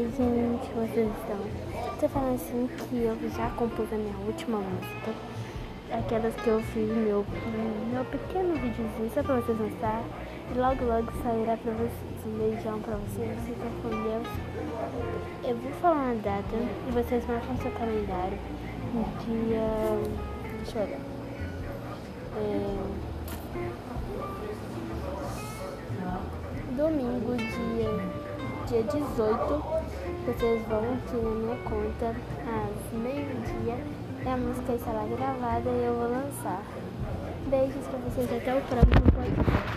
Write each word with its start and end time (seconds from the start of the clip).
vocês 0.00 1.10
estão? 1.18 1.38
Tô 2.00 2.08
falando 2.08 2.36
assim 2.36 2.66
que 2.78 2.96
eu 2.96 3.16
já 3.36 3.50
compus 3.50 3.92
a 3.92 3.96
minha 3.96 4.16
última 4.26 4.58
música. 4.58 5.12
Aquelas 5.92 6.34
que 6.36 6.48
eu 6.48 6.62
fiz 6.62 6.88
meu, 6.88 7.26
meu 7.92 8.04
pequeno 8.06 8.54
videozinho 8.54 9.10
só 9.12 9.22
pra 9.22 9.36
vocês 9.36 9.58
mostrar. 9.58 10.02
E 10.50 10.58
logo 10.58 10.82
logo 10.86 11.12
sairá 11.22 11.58
pra 11.58 11.72
vocês. 11.72 11.92
Um 12.24 12.38
beijão 12.38 12.80
pra 12.80 12.96
vocês, 12.96 13.38
fiquem 13.40 13.70
com 13.82 13.90
Deus. 13.90 14.26
Eu 15.44 15.56
vou 15.56 15.72
falar 15.72 15.96
uma 15.96 16.14
data 16.14 16.56
e 16.88 16.90
vocês 16.92 17.26
marcam 17.26 17.56
seu 17.58 17.70
calendário. 17.72 18.38
Dia. 19.26 19.68
Deixa 20.56 20.78
eu 20.78 20.84
olhar. 20.84 21.00
É, 22.34 22.78
domingo, 26.76 27.36
dia 27.36 28.22
dia 28.72 28.82
18, 28.84 29.81
vocês 30.24 30.62
vão 30.68 30.94
aqui 30.94 31.16
na 31.16 31.30
minha 31.30 31.56
conta 31.64 32.14
às 32.46 32.98
meio-dia 32.98 33.76
e 34.24 34.28
a 34.28 34.36
música 34.36 34.74
estará 34.74 35.04
gravada 35.04 35.68
e 35.68 35.84
eu 35.84 35.94
vou 35.94 36.10
lançar. 36.10 36.62
Beijos 37.46 37.86
pra 37.88 37.98
vocês 37.98 38.32
até 38.32 38.54
o 38.54 38.62
próximo 38.62 39.12
podcast. 39.12 39.71